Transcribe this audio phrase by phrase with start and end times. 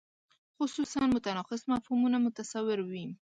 [0.57, 3.05] خصوصاً متناقض مفهومونه متصور وي.